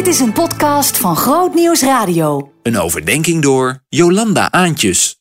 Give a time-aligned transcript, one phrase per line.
[0.00, 2.52] Dit is een podcast van Groot Nieuws Radio.
[2.62, 5.18] Een overdenking door Jolanda Aantjes.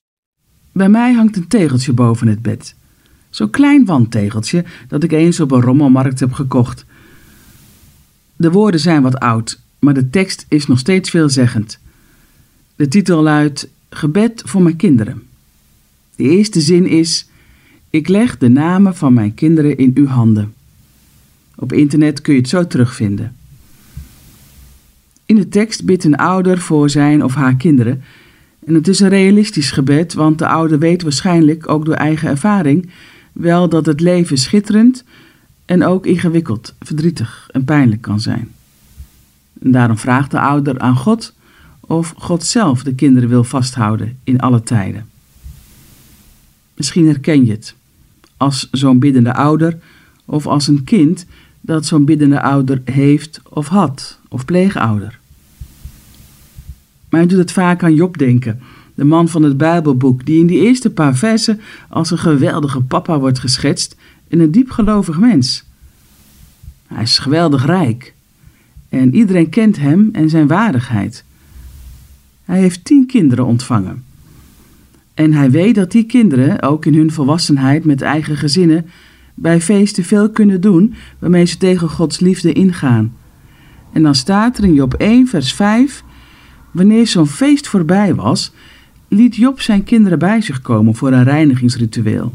[0.71, 2.75] Bij mij hangt een tegeltje boven het bed.
[3.29, 6.85] Zo'n klein wandtegeltje dat ik eens op een rommelmarkt heb gekocht.
[8.35, 11.79] De woorden zijn wat oud, maar de tekst is nog steeds veelzeggend.
[12.75, 15.23] De titel luidt Gebed voor mijn kinderen.
[16.15, 17.27] De eerste zin is:
[17.89, 20.53] Ik leg de namen van mijn kinderen in uw handen.
[21.55, 23.37] Op internet kun je het zo terugvinden.
[25.29, 28.03] In de tekst bidt een ouder voor zijn of haar kinderen.
[28.65, 32.89] En het is een realistisch gebed, want de ouder weet waarschijnlijk, ook door eigen ervaring,
[33.31, 35.03] wel dat het leven schitterend
[35.65, 38.49] en ook ingewikkeld, verdrietig en pijnlijk kan zijn.
[39.61, 41.33] En daarom vraagt de ouder aan God
[41.79, 45.09] of God zelf de kinderen wil vasthouden in alle tijden.
[46.73, 47.75] Misschien herken je het
[48.37, 49.77] als zo'n biddende ouder
[50.25, 51.25] of als een kind
[51.61, 55.18] dat zo'n biddende ouder heeft of had, of pleegouder.
[57.09, 58.59] Maar hij doet het vaak aan Job denken,
[58.95, 63.19] de man van het Bijbelboek, die in die eerste paar versen als een geweldige papa
[63.19, 63.95] wordt geschetst
[64.27, 65.63] en een diepgelovig mens.
[66.87, 68.13] Hij is geweldig rijk
[68.89, 71.23] en iedereen kent hem en zijn waardigheid.
[72.45, 74.03] Hij heeft tien kinderen ontvangen.
[75.13, 78.85] En hij weet dat die kinderen, ook in hun volwassenheid met eigen gezinnen,
[79.33, 83.13] bij feesten veel kunnen doen waarmee ze tegen Gods liefde ingaan.
[83.93, 86.03] En dan staat er in Job 1, vers 5:
[86.71, 88.51] Wanneer zo'n feest voorbij was,
[89.07, 92.33] liet Job zijn kinderen bij zich komen voor een reinigingsritueel.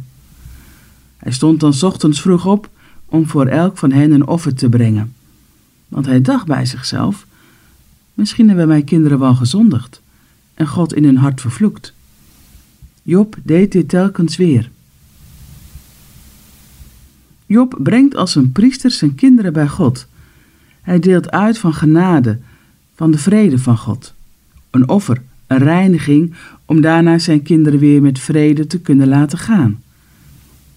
[1.17, 2.69] Hij stond dan ochtends vroeg op
[3.07, 5.15] om voor elk van hen een offer te brengen.
[5.89, 7.27] Want hij dacht bij zichzelf:
[8.15, 10.03] Misschien hebben mijn kinderen wel gezondigd
[10.55, 11.93] en God in hun hart vervloekt.
[13.03, 14.71] Job deed dit telkens weer.
[17.47, 20.07] Job brengt als een priester zijn kinderen bij God.
[20.81, 22.39] Hij deelt uit van genade,
[22.95, 24.14] van de vrede van God.
[24.75, 29.83] Een offer, een reiniging, om daarna zijn kinderen weer met vrede te kunnen laten gaan.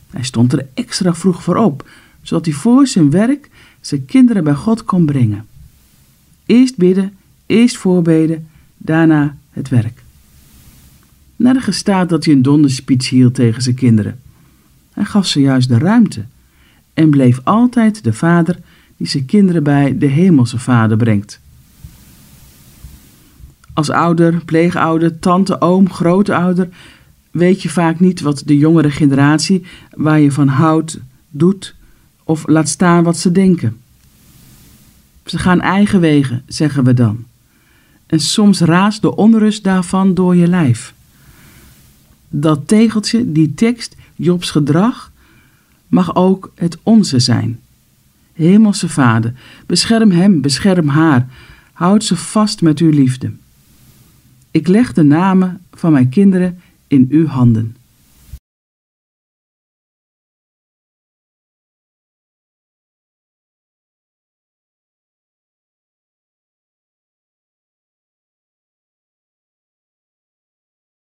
[0.09, 1.89] Hij stond er extra vroeg voor op,
[2.21, 3.49] zodat hij voor zijn werk
[3.81, 5.45] zijn kinderen bij God kon brengen.
[6.45, 7.13] Eerst bidden,
[7.45, 8.47] eerst voorbeden,
[8.77, 10.03] daarna het werk.
[11.35, 14.19] Nergens staat dat hij een donderspeech hield tegen zijn kinderen.
[14.91, 16.25] Hij gaf ze juist de ruimte
[16.93, 18.59] en bleef altijd de vader
[18.97, 21.39] die zijn kinderen bij de hemelse vader brengt.
[23.77, 26.69] Als ouder, pleegouder, tante, oom, grootouder
[27.31, 29.65] weet je vaak niet wat de jongere generatie
[29.95, 30.99] waar je van houdt,
[31.29, 31.75] doet
[32.23, 33.77] of laat staan wat ze denken.
[35.25, 37.25] Ze gaan eigen wegen, zeggen we dan.
[38.05, 40.93] En soms raast de onrust daarvan door je lijf.
[42.29, 45.11] Dat tegeltje, die tekst, Jobs gedrag,
[45.87, 47.59] mag ook het onze zijn.
[48.33, 49.33] Hemelse Vader,
[49.65, 51.27] bescherm hem, bescherm haar,
[51.73, 53.31] houd ze vast met uw liefde.
[54.57, 57.75] Ik leg de namen van mijn kinderen in uw handen.